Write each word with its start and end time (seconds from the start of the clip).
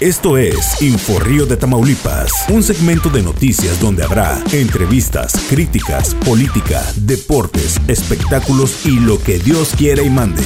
Esto 0.00 0.38
es 0.38 0.80
Inforrío 0.80 1.44
de 1.44 1.56
Tamaulipas, 1.56 2.30
un 2.50 2.62
segmento 2.62 3.10
de 3.10 3.20
noticias 3.22 3.80
donde 3.80 4.04
habrá 4.04 4.38
entrevistas, 4.52 5.32
críticas, 5.50 6.14
política, 6.14 6.82
deportes, 6.94 7.80
espectáculos 7.88 8.86
y 8.86 9.00
lo 9.00 9.18
que 9.18 9.40
Dios 9.40 9.74
quiera 9.76 10.02
y 10.02 10.10
mande. 10.10 10.44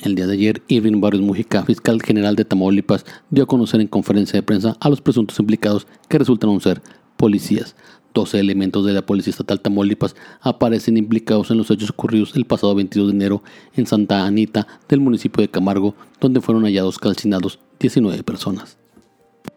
El 0.00 0.14
día 0.14 0.28
de 0.28 0.34
ayer, 0.34 0.62
Irving 0.68 1.00
Barrios 1.00 1.24
Mujica, 1.24 1.64
fiscal 1.64 2.00
general 2.00 2.36
de 2.36 2.44
Tamaulipas, 2.44 3.04
dio 3.30 3.42
a 3.42 3.48
conocer 3.48 3.80
en 3.80 3.88
conferencia 3.88 4.38
de 4.38 4.44
prensa 4.44 4.76
a 4.78 4.88
los 4.88 5.00
presuntos 5.00 5.40
implicados 5.40 5.88
que 6.08 6.18
resultan 6.18 6.60
ser 6.60 6.80
policías. 7.16 7.74
12 8.14 8.40
elementos 8.40 8.84
de 8.84 8.92
la 8.92 9.02
Policía 9.02 9.30
Estatal 9.30 9.60
Tamaulipas 9.60 10.16
aparecen 10.40 10.96
implicados 10.96 11.50
en 11.50 11.58
los 11.58 11.70
hechos 11.70 11.90
ocurridos 11.90 12.34
el 12.36 12.44
pasado 12.44 12.74
22 12.74 13.08
de 13.08 13.14
enero 13.14 13.42
en 13.74 13.86
Santa 13.86 14.24
Anita 14.24 14.66
del 14.88 15.00
municipio 15.00 15.40
de 15.42 15.50
Camargo, 15.50 15.94
donde 16.20 16.40
fueron 16.40 16.64
hallados 16.64 16.98
calcinados 16.98 17.58
19 17.78 18.22
personas. 18.22 18.78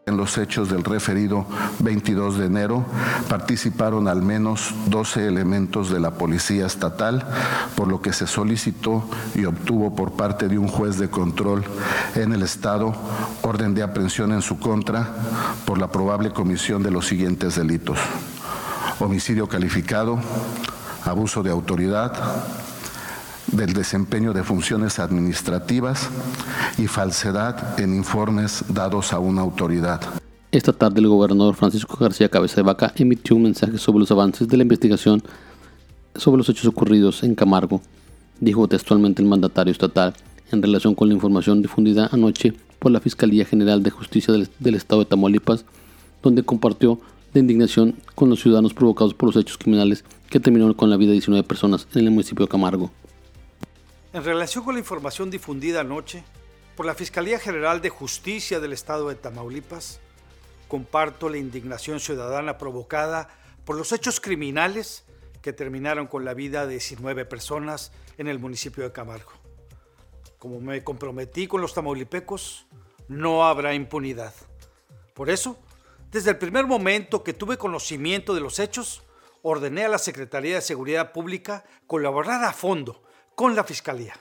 En 0.07 0.17
los 0.17 0.37
hechos 0.39 0.69
del 0.69 0.83
referido 0.83 1.45
22 1.79 2.37
de 2.37 2.47
enero 2.47 2.85
participaron 3.29 4.07
al 4.07 4.23
menos 4.23 4.73
12 4.87 5.27
elementos 5.27 5.91
de 5.91 5.99
la 5.99 6.11
Policía 6.11 6.65
Estatal, 6.65 7.23
por 7.75 7.87
lo 7.87 8.01
que 8.01 8.11
se 8.11 8.25
solicitó 8.25 9.03
y 9.35 9.45
obtuvo 9.45 9.95
por 9.95 10.13
parte 10.13 10.47
de 10.47 10.57
un 10.57 10.67
juez 10.67 10.97
de 10.97 11.09
control 11.09 11.63
en 12.15 12.33
el 12.33 12.41
Estado 12.41 12.95
orden 13.43 13.75
de 13.75 13.83
aprehensión 13.83 14.31
en 14.31 14.41
su 14.41 14.59
contra 14.59 15.07
por 15.65 15.77
la 15.77 15.91
probable 15.91 16.31
comisión 16.31 16.81
de 16.81 16.91
los 16.91 17.05
siguientes 17.05 17.55
delitos 17.55 17.99
homicidio 19.01 19.47
calificado, 19.47 20.19
abuso 21.05 21.41
de 21.43 21.49
autoridad, 21.49 22.13
del 23.51 23.73
desempeño 23.73 24.31
de 24.33 24.43
funciones 24.43 24.99
administrativas 24.99 26.09
y 26.77 26.87
falsedad 26.87 27.79
en 27.79 27.95
informes 27.95 28.63
dados 28.69 29.11
a 29.11 29.19
una 29.19 29.41
autoridad. 29.41 30.01
Esta 30.51 30.71
tarde 30.71 30.99
el 30.99 31.07
gobernador 31.07 31.55
Francisco 31.55 31.97
García 31.97 32.29
Cabeza 32.29 32.57
de 32.57 32.61
Vaca 32.61 32.93
emitió 32.95 33.35
un 33.35 33.43
mensaje 33.43 33.77
sobre 33.77 33.99
los 33.99 34.11
avances 34.11 34.47
de 34.47 34.57
la 34.57 34.63
investigación 34.63 35.23
sobre 36.15 36.37
los 36.37 36.49
hechos 36.49 36.65
ocurridos 36.65 37.23
en 37.23 37.35
Camargo. 37.35 37.81
Dijo 38.39 38.67
textualmente 38.67 39.21
el 39.21 39.29
mandatario 39.29 39.71
estatal 39.71 40.13
en 40.51 40.61
relación 40.61 40.93
con 40.93 41.07
la 41.07 41.13
información 41.13 41.61
difundida 41.61 42.09
anoche 42.11 42.53
por 42.79 42.91
la 42.91 42.99
Fiscalía 42.99 43.45
General 43.45 43.81
de 43.81 43.91
Justicia 43.91 44.33
del, 44.33 44.49
del 44.59 44.75
Estado 44.75 45.01
de 45.01 45.05
Tamaulipas, 45.05 45.65
donde 46.21 46.43
compartió 46.43 46.99
de 47.33 47.39
indignación 47.39 47.95
con 48.15 48.29
los 48.29 48.41
ciudadanos 48.41 48.73
provocados 48.73 49.13
por 49.13 49.27
los 49.27 49.35
hechos 49.35 49.57
criminales 49.57 50.03
que 50.29 50.39
terminaron 50.39 50.73
con 50.73 50.89
la 50.89 50.97
vida 50.97 51.09
de 51.09 51.13
19 51.13 51.43
personas 51.43 51.87
en 51.93 52.05
el 52.05 52.11
municipio 52.11 52.45
de 52.45 52.51
Camargo. 52.51 52.91
En 54.13 54.23
relación 54.23 54.63
con 54.63 54.75
la 54.75 54.79
información 54.79 55.29
difundida 55.29 55.81
anoche 55.81 56.23
por 56.75 56.85
la 56.85 56.95
Fiscalía 56.95 57.39
General 57.39 57.81
de 57.81 57.89
Justicia 57.89 58.59
del 58.59 58.73
Estado 58.73 59.09
de 59.09 59.15
Tamaulipas, 59.15 59.99
comparto 60.67 61.29
la 61.29 61.37
indignación 61.37 61.99
ciudadana 61.99 62.57
provocada 62.57 63.29
por 63.65 63.77
los 63.77 63.91
hechos 63.91 64.19
criminales 64.19 65.03
que 65.41 65.53
terminaron 65.53 66.07
con 66.07 66.25
la 66.25 66.33
vida 66.33 66.65
de 66.65 66.73
19 66.73 67.25
personas 67.25 67.91
en 68.17 68.27
el 68.27 68.39
municipio 68.39 68.83
de 68.83 68.91
Camargo. 68.91 69.31
Como 70.39 70.59
me 70.59 70.83
comprometí 70.83 71.47
con 71.47 71.61
los 71.61 71.73
tamaulipecos, 71.73 72.67
no 73.07 73.45
habrá 73.45 73.73
impunidad. 73.73 74.33
Por 75.13 75.29
eso, 75.29 75.57
desde 76.11 76.31
el 76.31 76.37
primer 76.37 76.67
momento 76.67 77.23
que 77.23 77.33
tuve 77.33 77.57
conocimiento 77.57 78.33
de 78.33 78.41
los 78.41 78.59
hechos, 78.59 79.01
ordené 79.41 79.85
a 79.85 79.89
la 79.89 79.97
Secretaría 79.97 80.55
de 80.55 80.61
Seguridad 80.61 81.13
Pública 81.13 81.63
colaborar 81.87 82.43
a 82.43 82.51
fondo 82.51 83.01
con 83.33 83.55
la 83.55 83.63
Fiscalía, 83.63 84.13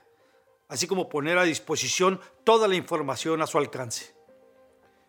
así 0.68 0.86
como 0.86 1.08
poner 1.08 1.36
a 1.36 1.42
disposición 1.42 2.20
toda 2.44 2.68
la 2.68 2.76
información 2.76 3.42
a 3.42 3.48
su 3.48 3.58
alcance. 3.58 4.14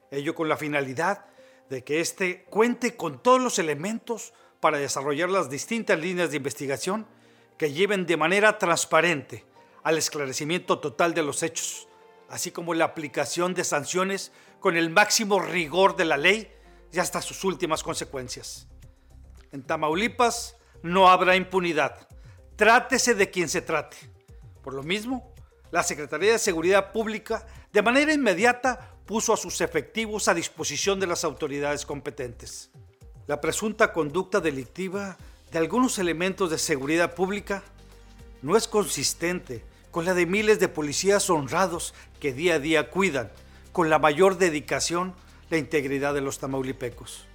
Ello 0.10 0.34
con 0.34 0.50
la 0.50 0.58
finalidad 0.58 1.28
de 1.70 1.84
que 1.84 2.02
éste 2.02 2.46
cuente 2.46 2.98
con 2.98 3.22
todos 3.22 3.40
los 3.40 3.60
elementos 3.60 4.34
para 4.60 4.80
desarrollar 4.80 5.30
las 5.30 5.50
distintas 5.50 6.00
líneas 6.00 6.32
de 6.32 6.38
investigación 6.38 7.06
que 7.58 7.72
lleven 7.72 8.08
de 8.08 8.18
manera 8.18 8.58
transparente 8.58 9.46
al 9.84 10.00
esclarecimiento 10.00 10.80
total 10.80 11.14
de 11.14 11.22
los 11.22 11.44
hechos, 11.44 11.88
así 12.28 12.52
como 12.52 12.74
la 12.74 12.86
aplicación 12.86 13.54
de 13.54 13.64
sanciones 13.64 14.32
con 14.60 14.78
el 14.78 14.90
máximo 14.90 15.40
rigor 15.40 15.96
de 15.96 16.06
la 16.06 16.18
ley 16.18 16.52
y 16.92 17.00
hasta 17.00 17.22
sus 17.22 17.44
últimas 17.44 17.84
consecuencias. 17.84 18.68
En 19.52 19.64
Tamaulipas 19.64 20.56
no 20.84 21.10
habrá 21.10 21.36
impunidad. 21.36 22.08
Trátese 22.56 23.16
de 23.16 23.30
quien 23.30 23.50
se 23.50 23.62
trate. 23.62 23.98
Por 24.64 24.74
lo 24.74 24.84
mismo, 24.84 25.34
la 25.72 25.84
Secretaría 25.84 26.34
de 26.34 26.40
Seguridad 26.40 26.92
Pública 26.92 27.46
de 27.72 27.82
manera 27.82 28.14
inmediata 28.14 28.96
puso 29.06 29.34
a 29.34 29.38
sus 29.38 29.62
efectivos 29.62 30.28
a 30.28 30.34
disposición 30.34 31.00
de 31.00 31.08
las 31.08 31.24
autoridades 31.24 31.86
competentes. 31.86 32.70
La 33.28 33.42
presunta 33.42 33.94
conducta 33.94 34.40
delictiva 34.40 35.18
de 35.52 35.60
algunos 35.60 35.98
elementos 36.00 36.50
de 36.50 36.58
seguridad 36.58 37.14
pública 37.16 37.64
no 38.42 38.58
es 38.58 38.68
consistente 38.68 39.64
con 39.92 40.06
la 40.06 40.14
de 40.14 40.26
miles 40.26 40.60
de 40.60 40.70
policías 40.70 41.30
honrados 41.30 41.94
que 42.20 42.34
día 42.34 42.56
a 42.56 42.60
día 42.60 42.90
cuidan 42.90 43.32
con 43.72 43.90
la 43.90 44.00
mayor 44.00 44.38
dedicación 44.38 45.14
la 45.52 45.58
integridad 45.58 46.14
de 46.14 46.22
los 46.22 46.40
tamaulipecos. 46.40 47.26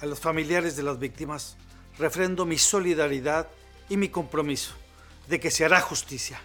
A 0.00 0.06
los 0.06 0.20
familiares 0.20 0.76
de 0.76 0.82
las 0.82 0.98
víctimas 0.98 1.56
refrendo 1.98 2.44
mi 2.44 2.58
solidaridad 2.58 3.48
y 3.88 3.96
mi 3.96 4.10
compromiso 4.10 4.74
de 5.26 5.40
que 5.40 5.50
se 5.50 5.64
hará 5.64 5.80
justicia. 5.80 6.38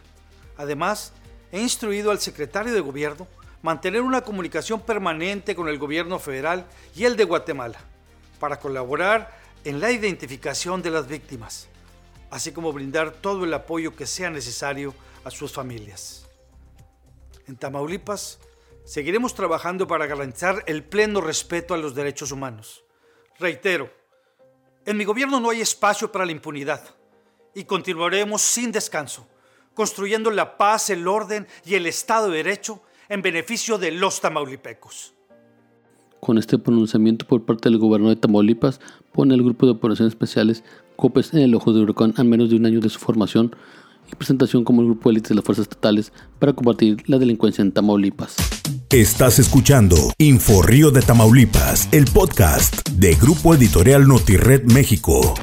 Además, 0.58 1.12
he 1.52 1.60
instruido 1.60 2.12
al 2.12 2.22
secretario 2.22 2.74
de 2.74 2.80
gobierno 2.80 3.28
mantener 3.62 4.02
una 4.02 4.22
comunicación 4.22 4.82
permanente 4.82 5.54
con 5.54 5.68
el 5.68 5.78
gobierno 5.78 6.18
federal 6.18 6.66
y 6.96 7.04
el 7.04 7.18
de 7.18 7.26
Guatemala 7.26 7.80
para 8.40 8.60
colaborar 8.60 9.38
en 9.66 9.82
la 9.82 9.92
identificación 9.92 10.82
de 10.82 10.92
las 10.92 11.08
víctimas, 11.08 11.68
así 12.30 12.54
como 12.54 12.72
brindar 12.72 13.12
todo 13.12 13.44
el 13.44 13.54
apoyo 13.54 13.96
que 13.96 14.08
sea 14.08 14.30
necesario 14.30 14.96
a 15.26 15.30
sus 15.30 15.52
familias. 15.52 16.26
En 17.48 17.58
Tamaulipas, 17.58 18.40
Seguiremos 18.84 19.34
trabajando 19.34 19.88
para 19.88 20.08
garantizar 20.08 20.64
el 20.68 20.84
pleno 20.84 21.22
respeto 21.22 21.74
a 21.74 21.78
los 21.78 21.96
derechos 21.96 22.32
humanos. 22.32 22.84
Reitero, 23.40 23.90
en 24.86 24.98
mi 24.98 25.06
gobierno 25.06 25.40
no 25.40 25.50
hay 25.50 25.62
espacio 25.62 26.12
para 26.12 26.26
la 26.26 26.32
impunidad 26.32 26.84
y 27.54 27.66
continuaremos 27.66 28.42
sin 28.42 28.72
descanso, 28.72 29.28
construyendo 29.74 30.32
la 30.32 30.58
paz, 30.58 30.90
el 30.90 31.08
orden 31.08 31.48
y 31.66 31.76
el 31.76 31.86
Estado 31.86 32.30
de 32.30 32.38
Derecho 32.38 32.82
en 33.10 33.22
beneficio 33.22 33.78
de 33.78 33.92
los 33.92 34.20
tamaulipecos. 34.22 35.14
Con 36.20 36.38
este 36.38 36.58
pronunciamiento 36.58 37.26
por 37.26 37.44
parte 37.46 37.70
del 37.70 37.80
gobierno 37.80 38.10
de 38.10 38.16
Tamaulipas, 38.16 38.80
pone 39.12 39.34
el 39.34 39.44
grupo 39.44 39.66
de 39.66 39.74
operaciones 39.74 40.14
especiales 40.14 40.64
COPES 40.96 41.34
en 41.34 41.40
el 41.40 41.56
ojo 41.56 41.74
de 41.74 41.82
huracán 41.82 42.14
a 42.18 42.24
menos 42.24 42.50
de 42.50 42.56
un 42.56 42.66
año 42.66 42.80
de 42.80 42.90
su 42.90 43.00
formación 43.00 43.56
y 44.12 44.16
presentación 44.16 44.64
como 44.64 44.82
el 44.82 44.88
grupo 44.88 45.10
élite 45.10 45.30
de 45.30 45.36
las 45.36 45.44
fuerzas 45.44 45.64
estatales 45.64 46.12
para 46.40 46.54
combatir 46.54 47.04
la 47.08 47.18
delincuencia 47.18 47.62
en 47.62 47.72
Tamaulipas. 47.72 48.36
Estás 48.90 49.40
escuchando 49.40 49.96
Info 50.18 50.62
Río 50.62 50.92
de 50.92 51.02
Tamaulipas, 51.02 51.88
el 51.92 52.06
podcast 52.06 52.90
de 52.90 53.16
Grupo 53.16 53.56
Editorial 53.56 54.08
Notired 54.08 54.64
México. 54.72 55.34